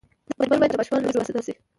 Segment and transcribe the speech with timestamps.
[0.39, 1.53] درمل باید له ماشومانو لرې وساتل شي.